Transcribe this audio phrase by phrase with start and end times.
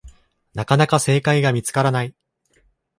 [0.55, 2.15] なかなか正解が見つからない